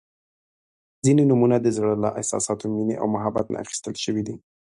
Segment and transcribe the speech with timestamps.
[1.05, 4.35] •ځینې نومونه د زړۀ له احساساتو، مینې او محبت نه اخیستل شوي دي.